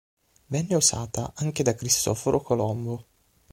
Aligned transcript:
Venne 0.47 0.73
usata 0.73 1.31
anche 1.35 1.61
da 1.61 1.75
Cristoforo 1.75 2.41
Colombo. 2.41 3.05